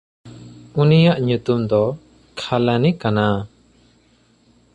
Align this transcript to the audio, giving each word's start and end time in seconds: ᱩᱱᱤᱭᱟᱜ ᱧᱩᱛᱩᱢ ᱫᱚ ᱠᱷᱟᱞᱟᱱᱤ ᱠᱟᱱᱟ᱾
ᱩᱱᱤᱭᱟᱜ 0.81 1.19
ᱧᱩᱛᱩᱢ 1.27 1.59
ᱫᱚ 1.69 1.83
ᱠᱷᱟᱞᱟᱱᱤ 2.41 2.89
ᱠᱟᱱᱟ᱾ 3.01 3.27